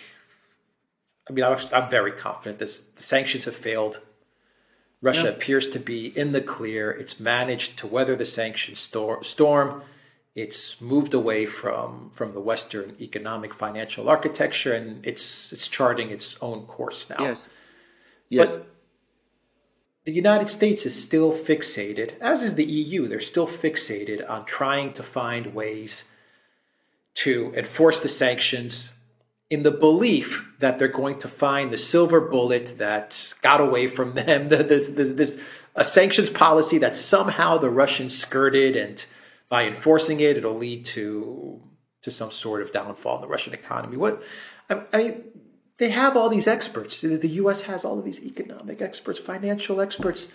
I 1.28 1.32
mean, 1.32 1.44
I'm 1.44 1.88
very 1.88 2.12
confident 2.12 2.58
this 2.58 2.80
the 2.80 3.02
sanctions 3.02 3.44
have 3.44 3.56
failed. 3.56 4.00
Russia 5.02 5.24
yeah. 5.24 5.30
appears 5.30 5.66
to 5.68 5.78
be 5.78 6.06
in 6.18 6.32
the 6.32 6.40
clear. 6.40 6.90
It's 6.90 7.18
managed 7.18 7.78
to 7.78 7.86
weather 7.86 8.16
the 8.16 8.26
sanctions 8.26 8.78
storm. 8.78 9.82
It's 10.34 10.80
moved 10.80 11.14
away 11.14 11.46
from, 11.46 12.10
from 12.14 12.34
the 12.34 12.40
Western 12.40 12.96
economic 13.00 13.52
financial 13.52 14.08
architecture, 14.08 14.72
and 14.72 15.04
it's 15.06 15.52
it's 15.52 15.66
charting 15.66 16.10
its 16.10 16.36
own 16.40 16.66
course 16.66 17.06
now. 17.10 17.16
Yes. 17.20 17.48
Yes. 18.28 18.56
But 18.56 18.66
the 20.04 20.12
United 20.12 20.48
States 20.48 20.86
is 20.86 21.00
still 21.00 21.32
fixated, 21.32 22.18
as 22.20 22.42
is 22.42 22.54
the 22.54 22.64
EU. 22.64 23.08
They're 23.08 23.20
still 23.20 23.46
fixated 23.46 24.28
on 24.30 24.44
trying 24.44 24.92
to 24.94 25.02
find 25.02 25.54
ways 25.54 26.04
to 27.14 27.52
enforce 27.56 28.00
the 28.00 28.08
sanctions 28.08 28.90
in 29.50 29.64
the 29.64 29.70
belief 29.72 30.54
that 30.60 30.78
they're 30.78 30.88
going 30.88 31.18
to 31.18 31.28
find 31.28 31.70
the 31.70 31.76
silver 31.76 32.20
bullet 32.20 32.78
that 32.78 33.34
got 33.42 33.60
away 33.60 33.88
from 33.88 34.14
them, 34.14 34.48
this, 34.48 34.90
this, 34.90 35.12
this 35.12 35.38
a 35.74 35.84
sanctions 35.84 36.30
policy 36.30 36.78
that 36.78 36.94
somehow 36.94 37.58
the 37.58 37.70
Russians 37.70 38.16
skirted, 38.16 38.76
and 38.76 39.04
by 39.48 39.64
enforcing 39.64 40.20
it, 40.20 40.36
it'll 40.36 40.54
lead 40.56 40.84
to 40.86 41.60
to 42.02 42.10
some 42.10 42.30
sort 42.30 42.62
of 42.62 42.72
downfall 42.72 43.16
in 43.16 43.20
the 43.20 43.28
Russian 43.28 43.52
economy. 43.52 43.96
What 43.96 44.22
I, 44.70 44.82
I 44.92 44.98
mean, 44.98 45.24
they 45.76 45.90
have 45.90 46.16
all 46.16 46.28
these 46.28 46.46
experts. 46.46 47.00
The 47.00 47.28
U.S. 47.28 47.62
has 47.62 47.84
all 47.84 47.98
of 47.98 48.04
these 48.04 48.20
economic 48.20 48.80
experts, 48.80 49.18
financial 49.18 49.80
experts. 49.80 50.28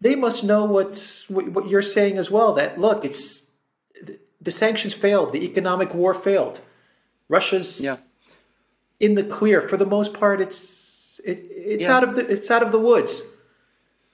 they 0.00 0.14
must 0.14 0.44
know 0.44 0.64
what, 0.64 1.24
what 1.28 1.68
you're 1.68 1.82
saying 1.82 2.18
as 2.18 2.30
well. 2.30 2.52
That 2.54 2.80
look, 2.80 3.04
it's 3.04 3.42
the 4.40 4.50
sanctions 4.50 4.94
failed, 4.94 5.32
the 5.32 5.44
economic 5.44 5.94
war 5.94 6.14
failed. 6.14 6.60
Russia's 7.28 7.80
yeah. 7.80 7.96
In 9.00 9.14
the 9.14 9.24
clear 9.24 9.60
for 9.60 9.76
the 9.76 9.86
most 9.86 10.12
part. 10.14 10.40
It's 10.40 11.20
it, 11.24 11.46
it's 11.50 11.84
Yeah. 11.84 11.96
out 11.96 12.04
of 12.04 12.14
the 12.16 12.26
it's 12.26 12.50
out 12.50 12.62
of 12.62 12.72
the 12.72 12.78
woods. 12.78 13.22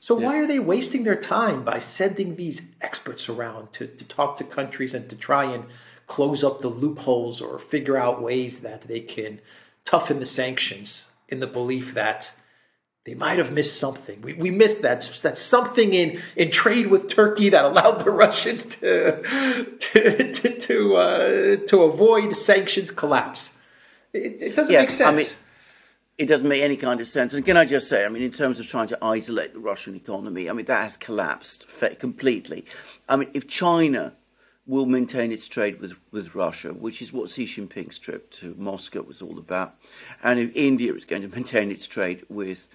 So 0.01 0.15
why 0.15 0.39
are 0.39 0.47
they 0.47 0.59
wasting 0.59 1.05
their 1.05 1.17
time 1.17 1.65
by 1.65 1.79
sending 1.79 2.37
these 2.37 2.61
experts 2.83 3.27
around 3.27 3.73
to, 3.73 3.87
to 3.87 4.05
talk 4.05 4.37
to 4.37 4.45
countries 4.45 4.93
and 4.93 5.09
to 5.09 5.17
try 5.17 5.45
and 5.45 5.65
close 6.07 6.45
up 6.45 6.61
the 6.61 6.69
loopholes 6.69 7.41
or 7.41 7.59
figure 7.59 7.97
out 7.97 8.21
ways 8.21 8.59
that 8.59 8.83
they 8.83 9.01
can 9.01 9.41
toughen 9.87 10.19
the 10.21 10.27
sanctions 10.27 11.07
in 11.31 11.41
the 11.41 11.47
belief 11.47 11.95
that 11.95 12.35
they 13.07 13.15
might 13.15 13.39
have 13.39 13.51
missed 13.51 13.81
something. 13.81 14.21
We, 14.21 14.35
we 14.35 14.51
missed 14.51 14.83
that 14.83 15.05
that 15.23 15.39
something 15.39 15.95
in, 15.95 16.21
in 16.37 16.51
trade 16.51 16.89
with 16.89 17.09
Turkey 17.09 17.49
that 17.49 17.65
allowed 17.65 18.05
the 18.05 18.11
Russians 18.25 18.67
to 18.77 19.23
to 19.79 20.33
to 20.35 20.59
to, 20.61 20.97
uh, 20.97 21.57
to 21.69 21.83
avoid 21.85 22.37
sanctions 22.37 22.91
collapse. 22.91 23.54
It, 24.15 24.37
it 24.41 24.57
doesn't 24.57 24.73
Yes, 24.73 24.83
make 24.83 24.91
sense. 24.91 25.09
I 25.09 25.15
mean, 25.15 25.27
it 26.17 26.27
doesn't 26.27 26.49
make 26.49 26.63
any 26.63 26.77
kind 26.77 27.01
of 27.01 27.09
sense. 27.09 27.35
And 27.35 27.45
can 27.45 27.57
I 27.57 27.65
just 27.65 27.89
say, 27.89 28.05
I 28.05 28.09
mean, 28.09 28.23
in 28.23 28.31
terms 28.31 28.61
of 28.61 28.67
trying 28.67 28.87
to 28.89 28.99
isolate 29.05 29.53
the 29.53 29.59
Russian 29.59 29.97
economy, 29.97 30.49
I 30.49 30.53
mean, 30.53 30.67
that 30.67 30.83
has 30.83 30.97
collapsed 30.97 31.67
completely. 31.99 32.65
I 33.09 33.17
mean, 33.17 33.31
if 33.35 33.49
China 33.49 34.15
will 34.67 34.87
maintain 34.87 35.33
its 35.33 35.49
trade 35.49 35.81
with, 35.81 35.95
with 36.11 36.35
Russia, 36.35 36.73
which 36.73 37.03
is 37.03 37.13
what 37.13 37.29
Xi 37.29 37.45
Jinping's 37.45 37.99
trip 37.99 38.31
to 38.31 38.55
Moscow 38.57 39.03
was 39.03 39.21
all 39.21 39.39
about, 39.39 39.75
and 40.23 40.39
if 40.39 40.55
India 40.55 40.95
is 40.95 41.05
going 41.05 41.23
to 41.23 41.29
maintain 41.29 41.71
its 41.71 41.87
trade 41.87 42.25
with 42.29 42.69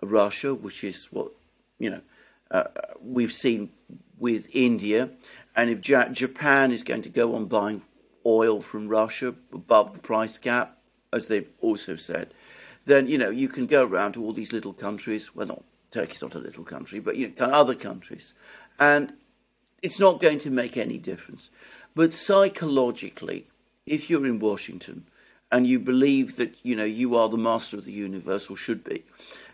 Russia, 0.00 0.54
which 0.54 0.84
is 0.84 1.06
what, 1.06 1.32
you 1.78 1.90
know, 1.90 2.00
uh, 2.50 2.64
we've 3.02 3.32
seen 3.32 3.70
with 4.18 4.48
India, 4.52 5.10
and 5.56 5.68
if 5.68 5.86
ja- 5.88 6.08
Japan 6.08 6.70
is 6.70 6.84
going 6.84 7.02
to 7.02 7.08
go 7.10 7.34
on 7.34 7.46
buying 7.46 7.82
oil 8.24 8.62
from 8.62 8.88
Russia 8.88 9.34
above 9.52 9.92
the 9.92 10.00
price 10.00 10.38
cap, 10.38 10.73
as 11.14 11.28
they've 11.28 11.50
also 11.60 11.96
said, 11.96 12.34
then 12.84 13.06
you 13.06 13.16
know 13.18 13.30
you 13.30 13.48
can 13.48 13.66
go 13.66 13.84
around 13.84 14.12
to 14.12 14.22
all 14.22 14.32
these 14.32 14.52
little 14.52 14.72
countries. 14.72 15.34
Well, 15.34 15.46
not 15.46 15.64
Turkey's 15.90 16.22
not 16.22 16.34
a 16.34 16.38
little 16.40 16.64
country, 16.64 17.00
but 17.00 17.16
you 17.16 17.32
know, 17.38 17.46
other 17.46 17.74
countries, 17.74 18.34
and 18.78 19.12
it's 19.82 20.00
not 20.00 20.20
going 20.20 20.38
to 20.38 20.50
make 20.50 20.76
any 20.76 20.98
difference. 20.98 21.50
But 21.94 22.12
psychologically, 22.12 23.46
if 23.86 24.10
you're 24.10 24.26
in 24.26 24.38
Washington 24.38 25.06
and 25.52 25.66
you 25.66 25.78
believe 25.78 26.36
that 26.36 26.56
you 26.62 26.74
know 26.74 26.84
you 26.84 27.16
are 27.16 27.28
the 27.28 27.38
master 27.38 27.78
of 27.78 27.84
the 27.84 27.92
universe 27.92 28.50
or 28.50 28.56
should 28.56 28.82
be, 28.82 29.04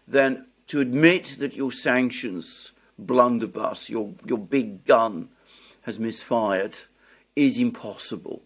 then 0.09 0.47
to 0.69 0.81
admit 0.81 1.37
that 1.41 1.57
your 1.57 1.73
sanctions 1.73 2.73
blunderbuss, 2.99 3.91
your 3.91 4.15
your 4.25 4.39
big 4.39 4.85
gun, 4.85 5.29
has 5.83 5.99
misfired, 5.99 6.77
is 7.37 7.59
impossible. 7.59 8.43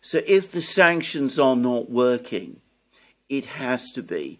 So 0.00 0.22
if 0.26 0.50
the 0.50 0.60
sanctions 0.60 1.38
are 1.38 1.56
not 1.56 1.90
working, 1.90 2.60
it 3.28 3.44
has 3.46 3.92
to 3.92 4.02
be 4.02 4.38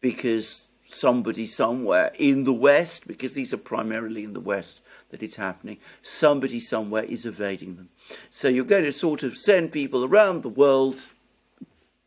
because 0.00 0.68
somebody 0.84 1.46
somewhere 1.46 2.12
in 2.18 2.44
the 2.44 2.52
West, 2.52 3.06
because 3.06 3.32
these 3.32 3.52
are 3.52 3.58
primarily 3.58 4.24
in 4.24 4.32
the 4.32 4.40
West 4.40 4.82
that 5.10 5.22
it's 5.22 5.36
happening, 5.36 5.78
somebody 6.02 6.60
somewhere 6.60 7.04
is 7.04 7.26
evading 7.26 7.76
them. 7.76 7.88
So 8.28 8.48
you're 8.48 8.64
going 8.64 8.84
to 8.84 8.92
sort 8.92 9.22
of 9.22 9.36
send 9.36 9.72
people 9.72 10.04
around 10.04 10.42
the 10.42 10.48
world, 10.48 11.00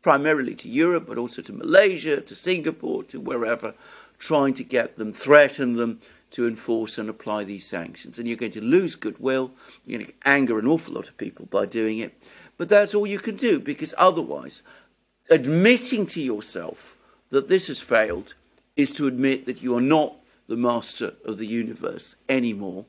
primarily 0.02 0.54
to 0.56 0.68
Europe, 0.68 1.06
but 1.06 1.18
also 1.18 1.42
to 1.42 1.52
Malaysia, 1.52 2.20
to 2.20 2.34
Singapore, 2.34 3.04
to 3.04 3.20
wherever, 3.20 3.74
trying 4.18 4.54
to 4.54 4.64
get 4.64 4.96
them, 4.96 5.12
threaten 5.12 5.76
them 5.76 6.00
to 6.30 6.48
enforce 6.48 6.98
and 6.98 7.08
apply 7.08 7.44
these 7.44 7.66
sanctions. 7.66 8.18
And 8.18 8.26
you're 8.26 8.36
going 8.36 8.52
to 8.52 8.60
lose 8.60 8.96
goodwill, 8.96 9.52
you're 9.86 9.98
going 10.00 10.10
to 10.10 10.28
anger 10.28 10.58
an 10.58 10.66
awful 10.66 10.94
lot 10.94 11.08
of 11.08 11.16
people 11.16 11.46
by 11.46 11.64
doing 11.64 11.98
it. 11.98 12.14
But 12.56 12.68
that's 12.68 12.94
all 12.94 13.06
you 13.06 13.18
can 13.18 13.36
do 13.36 13.58
because 13.58 13.94
otherwise, 13.98 14.62
admitting 15.30 16.06
to 16.06 16.20
yourself 16.20 16.96
that 17.30 17.48
this 17.48 17.68
has 17.68 17.80
failed 17.80 18.34
is 18.76 18.92
to 18.92 19.06
admit 19.06 19.46
that 19.46 19.62
you 19.62 19.76
are 19.76 19.80
not 19.80 20.14
the 20.46 20.56
master 20.56 21.14
of 21.24 21.38
the 21.38 21.46
universe 21.46 22.16
anymore. 22.28 22.84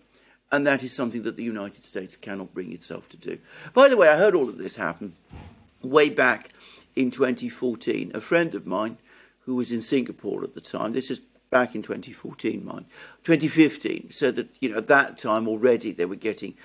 And 0.51 0.65
that 0.67 0.83
is 0.83 0.93
something 0.93 1.23
that 1.23 1.35
the 1.35 1.43
United 1.43 1.83
States 1.83 2.15
cannot 2.15 2.53
bring 2.53 2.71
itself 2.71 3.09
to 3.09 3.17
do. 3.17 3.39
By 3.73 3.89
the 3.89 3.97
way, 3.97 4.09
I 4.09 4.17
heard 4.17 4.35
all 4.35 4.49
of 4.49 4.57
this 4.57 4.75
happen 4.75 5.15
way 5.81 6.09
back 6.09 6.51
in 6.95 7.11
2014. 7.11 8.11
A 8.13 8.21
friend 8.21 8.53
of 8.55 8.65
mine 8.65 8.97
who 9.41 9.55
was 9.55 9.71
in 9.71 9.81
Singapore 9.81 10.43
at 10.43 10.53
the 10.53 10.61
time, 10.61 10.93
this 10.93 11.11
is 11.11 11.21
back 11.49 11.75
in 11.75 11.81
2014, 11.81 12.65
mind, 12.65 12.85
2015, 13.23 14.09
said 14.11 14.35
that, 14.35 14.49
you 14.59 14.69
know, 14.69 14.77
at 14.77 14.87
that 14.87 15.17
time 15.17 15.47
already 15.47 15.91
they 15.91 16.05
were 16.05 16.15
getting 16.15 16.55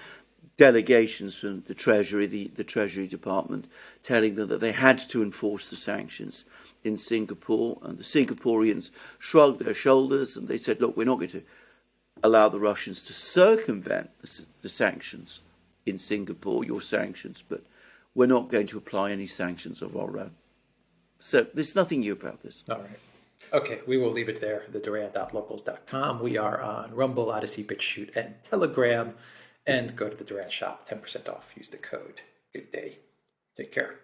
delegations 0.61 1.39
from 1.39 1.63
the 1.63 1.73
Treasury, 1.73 2.27
the, 2.27 2.49
the 2.55 2.65
Treasury 2.65 3.07
Department, 3.07 3.67
telling 4.03 4.35
them 4.35 4.49
that 4.49 4.61
they 4.61 4.73
had 4.73 4.99
to 4.99 5.23
enforce 5.23 5.71
the 5.71 5.77
sanctions 5.77 6.45
in 6.85 6.99
Singapore. 6.99 7.79
And 7.81 7.97
the 7.97 8.03
Singaporeans 8.03 8.91
shrugged 9.19 9.65
their 9.65 9.73
shoulders 9.73 10.37
and 10.37 10.49
they 10.49 10.59
said, 10.59 10.79
look, 10.79 10.99
we're 10.99 11.07
not 11.07 11.19
going 11.19 11.31
to 11.31 11.43
allow 12.23 12.51
the 12.51 12.61
Russians 12.61 13.03
to 13.05 13.15
circumvent 13.15 14.11
the, 14.21 14.45
the 14.61 14.69
sanctions 14.69 15.43
in 15.87 15.97
Singapore, 15.97 16.63
your 16.63 16.83
sanctions, 16.83 17.43
but 17.49 17.63
we're 18.15 18.27
not 18.27 18.51
going 18.51 18.67
to 18.67 18.77
apply 18.77 19.13
any 19.13 19.27
sanctions 19.27 19.81
of 19.81 19.97
our 19.97 20.19
own. 20.19 20.33
So 21.21 21.47
there's 21.55 21.75
nothing 21.75 22.01
new 22.01 22.13
about 22.13 22.43
this. 22.43 22.65
All 22.69 22.77
right. 22.77 22.99
Okay, 23.55 23.81
we 23.87 23.97
will 23.97 24.11
leave 24.11 24.29
it 24.29 24.43
there. 24.43 24.65
The 24.71 24.79
Duran.locals.com. 24.79 26.21
We 26.21 26.37
are 26.37 26.61
on 26.61 26.95
Rumble, 26.95 27.31
Odysee, 27.31 27.65
BitChute, 27.65 28.15
and 28.15 28.35
Telegram 28.45 29.15
and 29.67 29.97
go 29.97 30.09
to 30.09 30.17
the 30.17 30.25
Duran 30.25 30.51
shop, 30.51 30.89
10% 30.89 31.29
off. 31.29 31.53
Use 31.57 31.69
the 31.69 31.77
code. 31.77 32.23
Good 32.53 32.73
day. 32.73 32.99
Take 33.57 33.73
care. 33.73 33.97